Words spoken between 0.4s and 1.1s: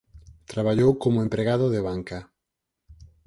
Traballou